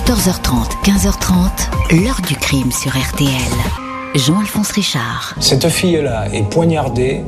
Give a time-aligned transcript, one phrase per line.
[0.00, 3.30] 14h30, 15h30, l'heure du crime sur RTL.
[4.14, 5.34] Jean-Alphonse Richard.
[5.40, 7.20] Cette fille-là est poignardée.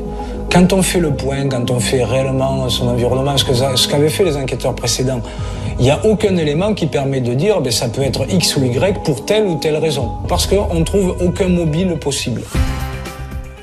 [0.51, 4.39] Quand on fait le point, quand on fait réellement son environnement, ce qu'avaient fait les
[4.39, 5.21] enquêteurs précédents,
[5.79, 8.57] il n'y a aucun élément qui permet de dire que ben, ça peut être X
[8.57, 10.11] ou Y pour telle ou telle raison.
[10.27, 12.41] Parce qu'on ne trouve aucun mobile possible.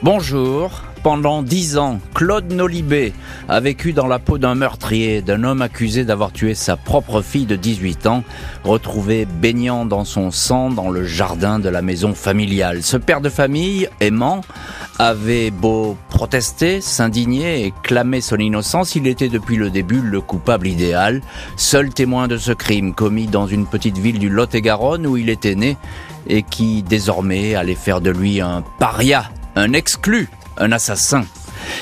[0.04, 0.84] Bonjour.
[1.10, 3.14] Pendant dix ans, Claude Nolibé
[3.48, 7.48] a vécu dans la peau d'un meurtrier, d'un homme accusé d'avoir tué sa propre fille
[7.48, 8.24] de 18 ans,
[8.64, 12.84] retrouvé baignant dans son sang dans le jardin de la maison familiale.
[12.84, 14.42] Ce père de famille, aimant,
[15.00, 20.68] avait beau protester, s'indigner et clamer son innocence, il était depuis le début le coupable
[20.68, 21.22] idéal,
[21.58, 25.56] seul témoin de ce crime commis dans une petite ville du Lot-et-Garonne où il était
[25.56, 25.76] né
[26.28, 31.26] et qui désormais allait faire de lui un paria, un exclu un assassin.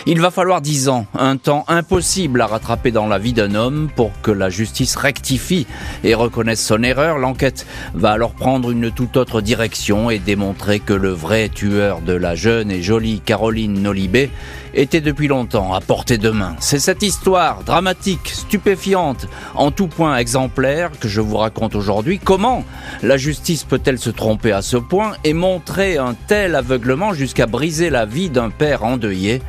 [0.06, 3.90] Il va falloir dix ans, un temps impossible à rattraper dans la vie d'un homme
[3.96, 5.68] pour que la justice rectifie
[6.04, 7.18] et reconnaisse son erreur.
[7.18, 12.14] L'enquête va alors prendre une toute autre direction et démontrer que le vrai tueur de
[12.14, 14.30] la jeune et jolie Caroline Nolibé
[14.78, 16.56] était depuis longtemps à portée de main.
[16.60, 22.20] C'est cette histoire dramatique, stupéfiante, en tout point exemplaire que je vous raconte aujourd'hui.
[22.24, 22.64] Comment
[23.04, 27.90] la justice peut-elle se tromper à ce point et montrer un tel aveuglement jusqu'à briser
[27.90, 29.42] la vie d'un père endeuillé?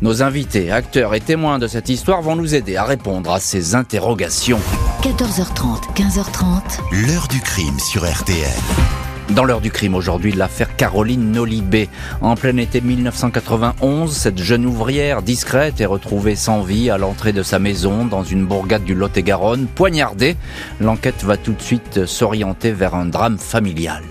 [0.00, 3.74] Nos invités, acteurs et témoins de cette histoire vont nous aider à répondre à ces
[3.74, 4.60] interrogations.
[5.02, 7.06] 14h30, 15h30.
[7.06, 9.07] L'heure du crime sur RTL.
[9.34, 11.88] Dans l'heure du crime aujourd'hui, l'affaire Caroline Nolibé.
[12.22, 17.42] En plein été 1991, cette jeune ouvrière discrète est retrouvée sans vie à l'entrée de
[17.42, 20.36] sa maison dans une bourgade du Lot-et-Garonne, poignardée.
[20.80, 24.02] L'enquête va tout de suite s'orienter vers un drame familial.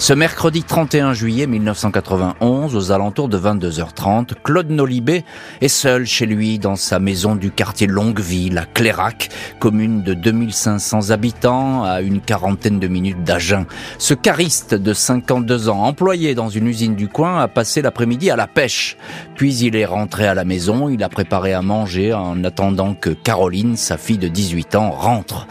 [0.00, 5.24] Ce mercredi 31 juillet 1991, aux alentours de 22h30, Claude Nolibé
[5.60, 11.10] est seul chez lui dans sa maison du quartier Longueville à Clérac, commune de 2500
[11.10, 13.66] habitants à une quarantaine de minutes d'Agen.
[13.98, 18.36] Ce cariste de 52 ans, employé dans une usine du coin, a passé l'après-midi à
[18.36, 18.96] la pêche.
[19.34, 23.10] Puis il est rentré à la maison, il a préparé à manger en attendant que
[23.10, 25.48] Caroline, sa fille de 18 ans, rentre.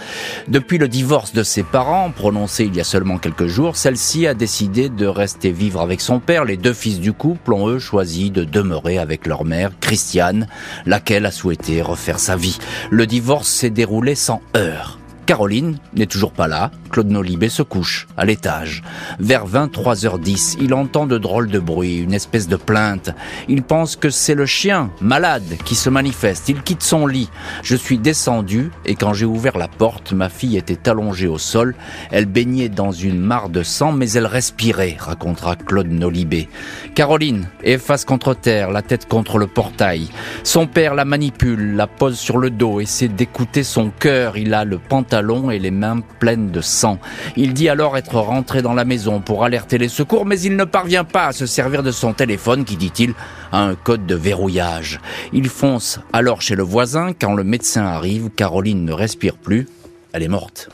[0.48, 4.37] Depuis le divorce de ses parents, prononcé il y a seulement quelques jours, celle-ci a
[4.38, 6.46] décidé de rester vivre avec son père.
[6.46, 10.48] Les deux fils du couple ont eux choisi de demeurer avec leur mère, Christiane,
[10.86, 12.58] laquelle a souhaité refaire sa vie.
[12.90, 15.00] Le divorce s'est déroulé sans heurts.
[15.28, 16.72] Caroline n'est toujours pas là.
[16.90, 18.82] Claude Nolibé se couche à l'étage.
[19.20, 23.10] Vers 23h10, il entend de drôles de bruits, une espèce de plainte.
[23.50, 26.48] Il pense que c'est le chien, malade, qui se manifeste.
[26.48, 27.30] Il quitte son lit.
[27.62, 31.76] Je suis descendu et quand j'ai ouvert la porte, ma fille était allongée au sol.
[32.10, 36.48] Elle baignait dans une mare de sang, mais elle respirait, racontera Claude Nolibé.
[36.96, 40.08] Caroline est face contre terre, la tête contre le portail.
[40.46, 44.38] Son père la manipule, la pose sur le dos, essaie d'écouter son cœur.
[44.38, 45.17] Il a le pantalon
[45.52, 47.00] et les mains pleines de sang.
[47.36, 50.64] Il dit alors être rentré dans la maison pour alerter les secours, mais il ne
[50.64, 53.14] parvient pas à se servir de son téléphone qui, dit-il,
[53.52, 55.00] a un code de verrouillage.
[55.34, 57.14] Il fonce alors chez le voisin.
[57.14, 59.68] Quand le médecin arrive, Caroline ne respire plus.
[60.14, 60.70] Elle est morte.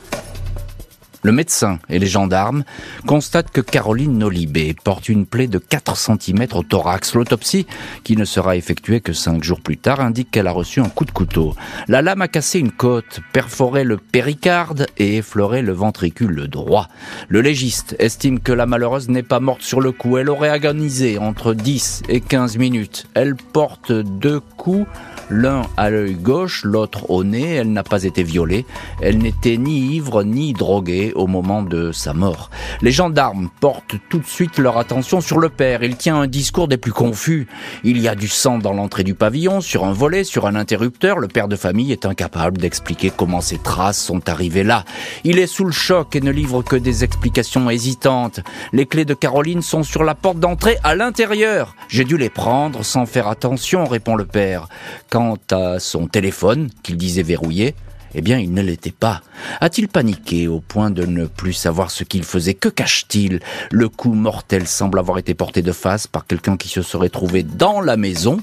[1.24, 2.64] Le médecin et les gendarmes
[3.06, 7.14] constatent que Caroline Nolibé porte une plaie de 4 cm au thorax.
[7.14, 7.66] L'autopsie,
[8.02, 11.06] qui ne sera effectuée que 5 jours plus tard, indique qu'elle a reçu un coup
[11.06, 11.54] de couteau.
[11.88, 16.90] La lame a cassé une côte, perforé le péricarde et effleuré le ventricule droit.
[17.28, 20.18] Le légiste estime que la malheureuse n'est pas morte sur le coup.
[20.18, 23.06] Elle aurait agonisé entre 10 et 15 minutes.
[23.14, 24.86] Elle porte deux coups
[25.30, 27.54] l'un à l'œil gauche, l'autre au nez.
[27.54, 28.66] Elle n'a pas été violée.
[29.00, 32.50] Elle n'était ni ivre ni droguée au moment de sa mort.
[32.82, 35.82] Les gendarmes portent tout de suite leur attention sur le père.
[35.82, 37.46] Il tient un discours des plus confus.
[37.82, 41.18] Il y a du sang dans l'entrée du pavillon, sur un volet, sur un interrupteur.
[41.18, 44.84] Le père de famille est incapable d'expliquer comment ces traces sont arrivées là.
[45.24, 48.40] Il est sous le choc et ne livre que des explications hésitantes.
[48.72, 51.74] Les clés de Caroline sont sur la porte d'entrée à l'intérieur.
[51.88, 54.68] J'ai dû les prendre sans faire attention, répond le père.
[55.10, 57.74] Quant à son téléphone, qu'il disait verrouillé,
[58.14, 59.22] eh bien, il ne l'était pas.
[59.60, 62.54] A-t-il paniqué au point de ne plus savoir ce qu'il faisait?
[62.54, 63.40] Que cache-t-il?
[63.70, 67.42] Le coup mortel semble avoir été porté de face par quelqu'un qui se serait trouvé
[67.42, 68.38] dans la maison.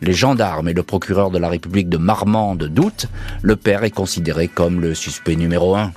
[0.00, 3.06] Les gendarmes et le procureur de la République de Marmande doutent.
[3.42, 5.92] Le père est considéré comme le suspect numéro un.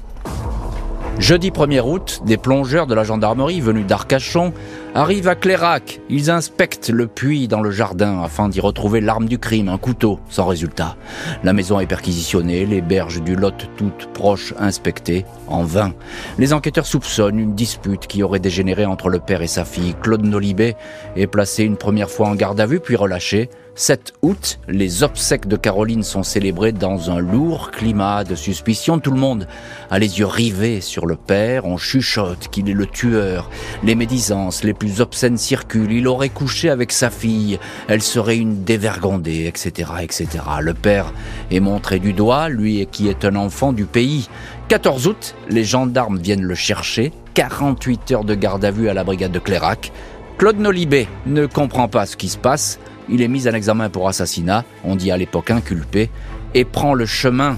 [1.17, 4.53] Jeudi 1er août, des plongeurs de la gendarmerie venus d'Arcachon
[4.95, 5.99] arrivent à Clérac.
[6.09, 10.19] Ils inspectent le puits dans le jardin afin d'y retrouver l'arme du crime, un couteau,
[10.29, 10.95] sans résultat.
[11.43, 15.93] La maison est perquisitionnée, les berges du Lot toutes proches inspectées, en vain.
[16.37, 19.95] Les enquêteurs soupçonnent une dispute qui aurait dégénéré entre le père et sa fille.
[20.01, 20.77] Claude Nolibé
[21.17, 23.49] est placé une première fois en garde à vue, puis relâché.
[23.77, 28.99] 7 août, les obsèques de Caroline sont célébrées dans un lourd climat de suspicion.
[28.99, 29.49] Tout le monde
[29.91, 31.65] a les yeux rivés sur le père.
[31.65, 33.49] On chuchote qu'il est le tueur.
[33.83, 35.91] Les médisances les obscènes circulent.
[35.91, 37.59] Il aurait couché avec sa fille.
[37.87, 40.27] Elle serait une dévergondée, etc., etc.
[40.61, 41.13] Le père
[41.51, 44.29] est montré du doigt, lui qui est un enfant du pays.
[44.67, 47.11] 14 août, les gendarmes viennent le chercher.
[47.35, 49.91] 48 heures de garde à vue à la brigade de Clérac.
[50.37, 52.79] Claude Nolibé ne comprend pas ce qui se passe.
[53.07, 56.09] Il est mis en examen pour assassinat, on dit à l'époque inculpé,
[56.53, 57.57] et prend le chemin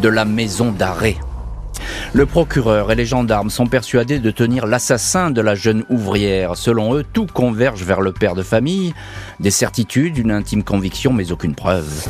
[0.00, 1.16] de la maison d'arrêt.
[2.12, 6.56] Le procureur et les gendarmes sont persuadés de tenir l'assassin de la jeune ouvrière.
[6.56, 8.94] Selon eux, tout converge vers le père de famille,
[9.40, 12.06] des certitudes, une intime conviction, mais aucune preuve.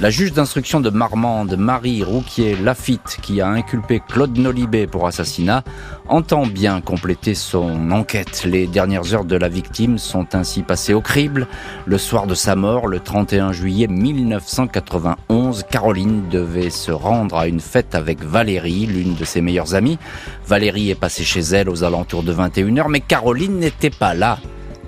[0.00, 5.62] La juge d'instruction de Marmande, Marie Rouquier-Lafitte, qui a inculpé Claude Nolibé pour assassinat,
[6.08, 8.44] entend bien compléter son enquête.
[8.46, 11.46] Les dernières heures de la victime sont ainsi passées au crible.
[11.84, 17.60] Le soir de sa mort, le 31 juillet 1991, Caroline devait se rendre à une
[17.60, 19.98] fête avec Valérie, l'une de ses meilleures amies.
[20.46, 24.38] Valérie est passée chez elle aux alentours de 21h, mais Caroline n'était pas là.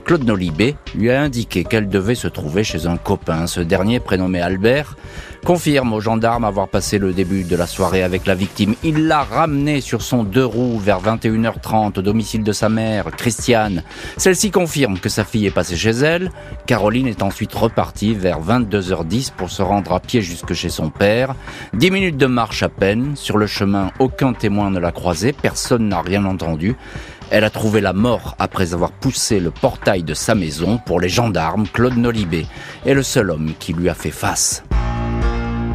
[0.04, 3.46] Claude Nolibé lui a indiqué qu'elle devait se trouver chez un copain.
[3.46, 4.96] Ce dernier, prénommé Albert,
[5.44, 8.74] confirme aux gendarmes avoir passé le début de la soirée avec la victime.
[8.82, 13.82] Il l'a ramenée sur son deux roues vers 21h30 au domicile de sa mère, Christiane.
[14.16, 16.30] Celle-ci confirme que sa fille est passée chez elle.
[16.66, 21.34] Caroline est ensuite repartie vers 22h10 pour se rendre à pied jusque chez son père.
[21.74, 23.16] Dix minutes de marche à peine.
[23.16, 25.32] Sur le chemin, aucun témoin ne l'a croisée.
[25.32, 26.76] Personne n'a rien entendu.
[27.34, 31.08] Elle a trouvé la mort après avoir poussé le portail de sa maison pour les
[31.08, 31.66] gendarmes.
[31.66, 32.44] Claude Nolibé
[32.84, 34.62] est le seul homme qui lui a fait face.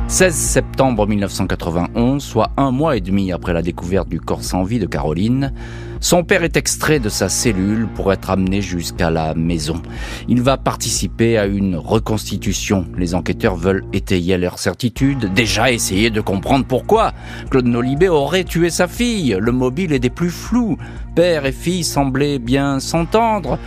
[0.08, 4.78] 16 septembre 1991, soit un mois et demi après la découverte du corps sans vie
[4.78, 5.52] de Caroline,
[6.00, 9.82] son père est extrait de sa cellule pour être amené jusqu'à la maison.
[10.28, 12.86] Il va participer à une reconstitution.
[12.98, 17.14] Les enquêteurs veulent étayer leur certitude, déjà essayer de comprendre pourquoi
[17.50, 19.38] Claude Nolibé aurait tué sa fille.
[19.40, 20.78] Le mobile est des plus flous.
[21.16, 23.58] Père et fille semblaient bien s'entendre.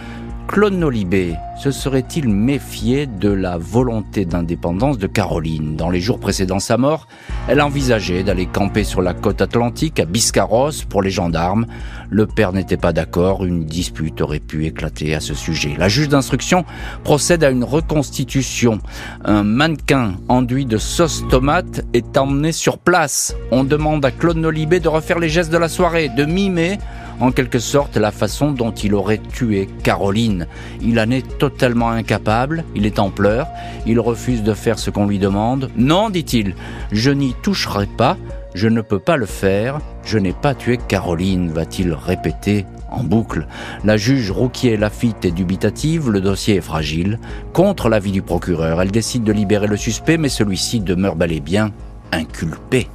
[0.53, 5.77] Claude Nolibé se serait-il méfié de la volonté d'indépendance de Caroline?
[5.77, 7.07] Dans les jours précédant sa mort,
[7.47, 11.67] elle envisageait d'aller camper sur la côte atlantique à Biscarros pour les gendarmes.
[12.09, 15.77] Le père n'était pas d'accord, une dispute aurait pu éclater à ce sujet.
[15.79, 16.65] La juge d'instruction
[17.05, 18.81] procède à une reconstitution.
[19.25, 23.37] Un mannequin enduit de sauce tomate est emmené sur place.
[23.53, 26.79] On demande à Claude Nolibé de refaire les gestes de la soirée, de mimer
[27.21, 30.47] en quelque sorte la façon dont il aurait tué Caroline.
[30.81, 33.47] Il en est totalement incapable, il est en pleurs,
[33.87, 35.71] il refuse de faire ce qu'on lui demande.
[35.77, 36.55] Non, dit-il,
[36.91, 38.17] je n'y toucherai pas,
[38.55, 43.47] je ne peux pas le faire, je n'ai pas tué Caroline, va-t-il répéter en boucle.
[43.85, 47.19] La juge Rouquier Lafitte est dubitative, le dossier est fragile.
[47.53, 51.41] Contre l'avis du procureur, elle décide de libérer le suspect, mais celui-ci demeure bel et
[51.41, 51.71] bien
[52.13, 52.89] inculpé.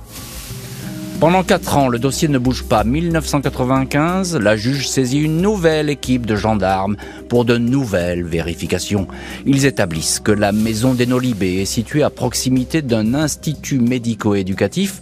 [1.19, 2.83] Pendant quatre ans, le dossier ne bouge pas.
[2.83, 6.97] 1995, la juge saisit une nouvelle équipe de gendarmes
[7.29, 9.07] pour de nouvelles vérifications.
[9.45, 14.99] Ils établissent que la maison des Nolibé est située à proximité d'un institut médico-éducatif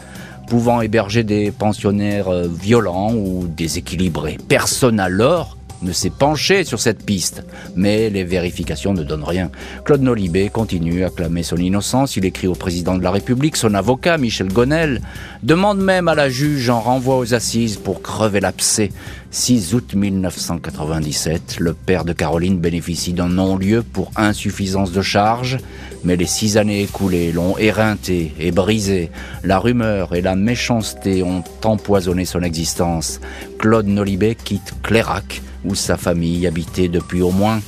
[0.48, 4.38] pouvant héberger des pensionnaires euh, violents ou déséquilibrés.
[4.48, 7.44] Personne alors ne s'est penché sur cette piste,
[7.76, 9.52] mais les vérifications ne donnent rien.
[9.86, 12.16] Claude Nolibé continue à clamer son innocence.
[12.18, 15.02] Il écrit au président de la République, son avocat, Michel Gonel,
[15.44, 18.90] demande même à la juge en renvoi aux assises pour crever l'abcès.
[19.32, 25.58] 6 août 1997, le père de Caroline bénéficie d'un non-lieu pour insuffisance de charge,
[26.04, 29.10] mais les six années écoulées l'ont éreinté et brisé.
[29.44, 33.20] La rumeur et la méchanceté ont empoisonné son existence.
[33.58, 37.62] Claude Nolibé quitte Clérac, où sa famille habitait depuis au moins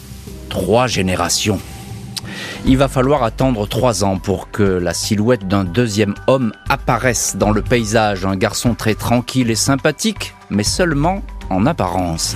[0.50, 1.60] trois générations.
[2.66, 7.52] Il va falloir attendre trois ans pour que la silhouette d'un deuxième homme apparaisse dans
[7.52, 12.36] le paysage, un garçon très tranquille et sympathique, mais seulement en apparence.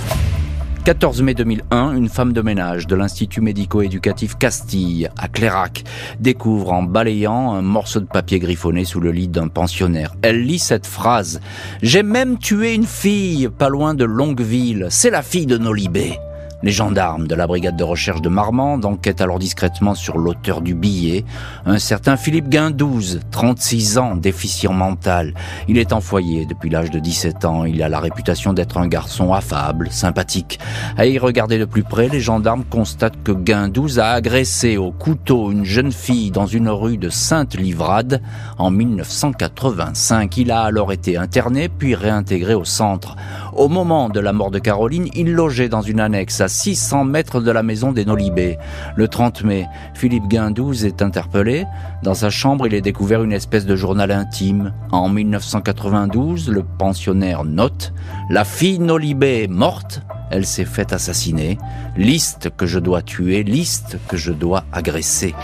[0.90, 5.84] 14 mai 2001, une femme de ménage de l'Institut médico-éducatif Castille, à Clérac,
[6.20, 10.16] découvre en balayant un morceau de papier griffonné sous le lit d'un pensionnaire.
[10.24, 11.42] Elle lit cette phrase.
[11.84, 14.88] J'ai même tué une fille, pas loin de Longueville.
[14.90, 16.18] C'est la fille de Nolibé.
[16.62, 20.76] Les gendarmes de la brigade de recherche de Marmande enquêtent alors discrètement sur l'auteur du
[20.76, 21.24] billet,
[21.66, 25.34] un certain Philippe Guindouze, 36 ans, déficient mental.
[25.70, 27.64] Il est en foyer depuis l'âge de 17 ans.
[27.64, 30.60] Il a la réputation d'être un garçon affable, sympathique.
[30.98, 35.52] À y regarder de plus près, les gendarmes constatent que Guindouze a agressé au couteau
[35.52, 38.22] une jeune fille dans une rue de Sainte-Livrade
[38.58, 40.36] en 1985.
[40.36, 43.16] Il a alors été interné puis réintégré au centre.
[43.60, 47.42] Au moment de la mort de Caroline, il logeait dans une annexe à 600 mètres
[47.42, 48.58] de la maison des Nolibé.
[48.96, 51.66] Le 30 mai, Philippe Guindouze est interpellé.
[52.02, 54.72] Dans sa chambre, il est découvert une espèce de journal intime.
[54.94, 57.92] En 1992, le pensionnaire note
[58.30, 61.58] La fille Nolibé est morte, elle s'est faite assassiner.
[61.98, 65.36] Liste que je dois tuer, liste que je dois agresser.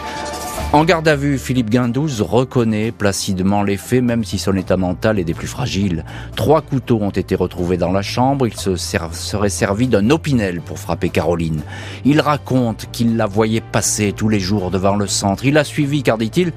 [0.74, 5.20] En garde à vue, Philippe Guindouze reconnaît placidement les faits, même si son état mental
[5.20, 6.04] est des plus fragiles.
[6.36, 8.46] Trois couteaux ont été retrouvés dans la chambre.
[8.46, 11.62] Il se serait servi d'un opinel pour frapper Caroline.
[12.04, 15.46] Il raconte qu'il la voyait passer tous les jours devant le centre.
[15.46, 16.52] Il l'a suivi car, dit-il,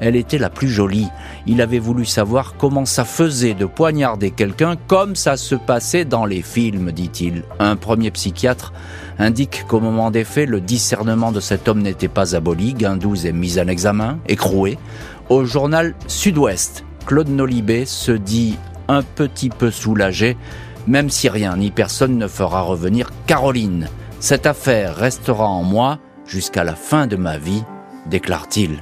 [0.00, 1.08] elle était la plus jolie.
[1.46, 6.24] Il avait voulu savoir comment ça faisait de poignarder quelqu'un comme ça se passait dans
[6.24, 7.42] les films, dit-il.
[7.58, 8.72] Un premier psychiatre
[9.18, 12.74] indique qu'au moment des faits, le discernement de cet homme n'était pas aboli.
[12.74, 14.78] Guindouze est mis en examen, écroué.
[15.28, 18.56] Au journal Sud-Ouest, Claude Nolibé se dit
[18.88, 20.36] un petit peu soulagé,
[20.86, 23.88] même si rien ni personne ne fera revenir Caroline.
[24.20, 27.62] Cette affaire restera en moi jusqu'à la fin de ma vie,
[28.06, 28.80] déclare-t-il.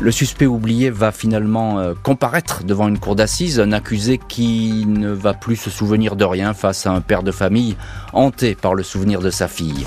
[0.00, 5.10] Le suspect oublié va finalement euh, comparaître devant une cour d'assises, un accusé qui ne
[5.10, 7.76] va plus se souvenir de rien face à un père de famille
[8.12, 9.86] hanté par le souvenir de sa fille.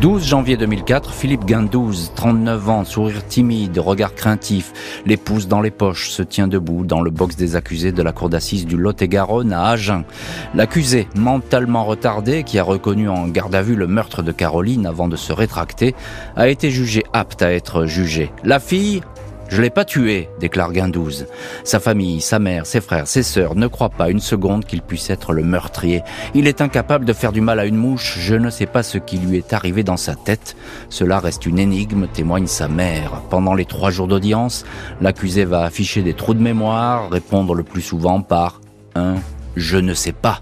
[0.00, 4.72] 12 janvier 2004, Philippe Guindouze, 39 ans, sourire timide, regard craintif,
[5.06, 8.12] les pouces dans les poches, se tient debout dans le box des accusés de la
[8.12, 10.04] cour d'assises du Lot-et-Garonne à Agen.
[10.54, 15.08] L'accusé, mentalement retardé, qui a reconnu en garde à vue le meurtre de Caroline avant
[15.08, 15.94] de se rétracter,
[16.36, 18.32] a été jugé apte à être jugé.
[18.44, 19.02] La fille,
[19.52, 21.26] je l'ai pas tué, déclare Guindouze.
[21.62, 25.10] Sa famille, sa mère, ses frères, ses sœurs ne croient pas une seconde qu'il puisse
[25.10, 26.00] être le meurtrier.
[26.32, 28.16] Il est incapable de faire du mal à une mouche.
[28.18, 30.56] Je ne sais pas ce qui lui est arrivé dans sa tête.
[30.88, 33.20] Cela reste une énigme, témoigne sa mère.
[33.28, 34.64] Pendant les trois jours d'audience,
[35.02, 38.62] l'accusé va afficher des trous de mémoire, répondre le plus souvent par
[38.94, 39.16] un
[39.56, 40.40] je ne sais pas.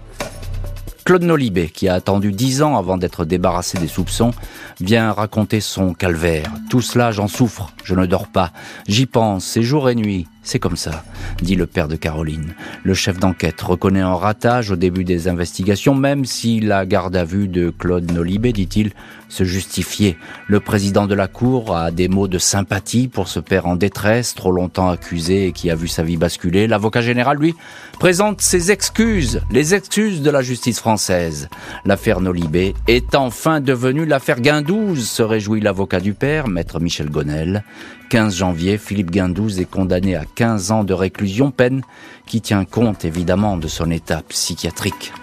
[1.03, 4.31] Claude Nolibé, qui a attendu dix ans avant d'être débarrassé des soupçons,
[4.79, 6.51] vient raconter son calvaire.
[6.69, 8.51] Tout cela, j'en souffre, je ne dors pas.
[8.87, 10.27] J'y pense, c'est jour et nuit.
[10.43, 11.03] C'est comme ça,
[11.43, 12.55] dit le père de Caroline.
[12.83, 17.23] Le chef d'enquête reconnaît un ratage au début des investigations, même si la garde à
[17.23, 18.91] vue de Claude Nolibé, dit-il,
[19.29, 20.17] se justifiait.
[20.47, 24.33] Le président de la Cour a des mots de sympathie pour ce père en détresse,
[24.33, 26.67] trop longtemps accusé et qui a vu sa vie basculer.
[26.67, 27.55] L'avocat général, lui,
[27.99, 31.49] présente ses excuses, les excuses de la justice française.
[31.85, 37.63] L'affaire Nolibé est enfin devenue l'affaire Guindouze, se réjouit l'avocat du père, maître Michel Gonel.
[38.09, 41.81] 15 janvier, Philippe Guindouze est condamné à 15 ans de réclusion, peine
[42.25, 45.13] qui tient compte évidemment de son état psychiatrique.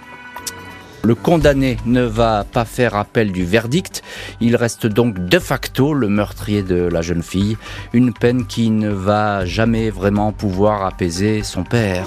[1.05, 4.03] Le condamné ne va pas faire appel du verdict,
[4.41, 7.57] il reste donc de facto le meurtrier de la jeune fille,
[7.93, 12.07] une peine qui ne va jamais vraiment pouvoir apaiser son père.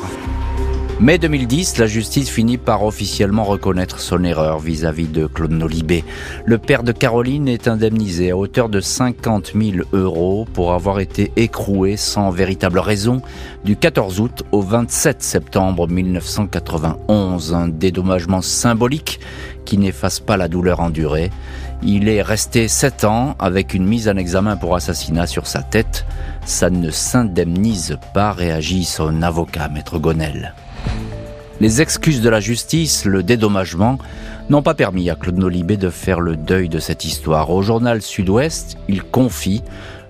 [1.01, 6.03] Mai 2010, la justice finit par officiellement reconnaître son erreur vis-à-vis de Claude Nolibé.
[6.45, 11.31] Le père de Caroline est indemnisé à hauteur de 50 000 euros pour avoir été
[11.37, 13.23] écroué sans véritable raison
[13.65, 17.55] du 14 août au 27 septembre 1991.
[17.55, 19.19] Un dédommagement symbolique
[19.65, 21.31] qui n'efface pas la douleur endurée.
[21.83, 26.05] Il est resté 7 ans avec une mise en examen pour assassinat sur sa tête.
[26.45, 30.53] Ça ne s'indemnise pas, réagit son avocat, maître Gonel.
[31.59, 33.97] Les excuses de la justice, le dédommagement,
[34.49, 37.49] n'ont pas permis à Claude Nolibé de faire le deuil de cette histoire.
[37.49, 39.63] Au journal Sud-Ouest, il confie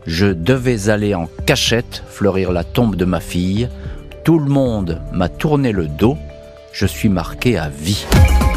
[0.05, 3.69] Je devais aller en cachette fleurir la tombe de ma fille.
[4.25, 6.17] Tout le monde m'a tourné le dos.
[6.73, 8.05] Je suis marqué à vie.